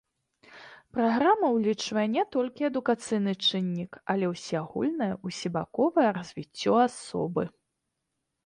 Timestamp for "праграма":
0.97-1.47